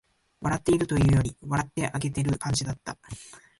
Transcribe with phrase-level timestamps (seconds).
[0.41, 2.97] 笑っているというより、笑ってあげてる感じだった